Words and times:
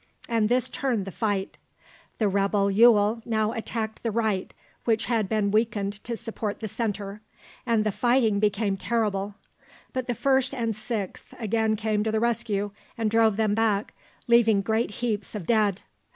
And 0.27 0.49
this 0.49 0.67
turned 0.67 1.05
the 1.05 1.11
fight. 1.11 1.59
The 2.17 2.27
rebel 2.27 2.71
Ewell 2.71 3.21
now 3.23 3.51
attacked 3.51 4.01
the 4.01 4.09
right, 4.09 4.51
which 4.83 5.05
had 5.05 5.29
been 5.29 5.51
weakened 5.51 5.93
to 6.05 6.17
support 6.17 6.59
the 6.59 6.67
centre, 6.67 7.21
and 7.67 7.83
the 7.83 7.91
fighting 7.91 8.39
became 8.39 8.77
terrible; 8.77 9.35
but 9.93 10.07
the 10.07 10.15
1st 10.15 10.55
and 10.57 10.73
6th 10.73 11.39
again 11.39 11.75
came 11.75 12.03
to 12.03 12.11
the 12.11 12.19
rescue, 12.19 12.71
and 12.97 13.11
drove 13.11 13.37
them 13.37 13.53
back, 13.53 13.93
leaving 14.27 14.61
great 14.63 14.89
heaps 14.89 15.35
of 15.35 15.45
dead. 15.45 15.81